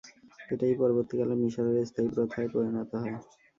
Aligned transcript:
এটাই 0.49 0.73
পরবর্তীকালে 0.75 1.33
মিসরের 1.41 1.87
স্থায়ী 1.89 2.09
প্রথায় 2.15 2.49
পরিণত 2.53 2.91
হয়। 2.95 3.17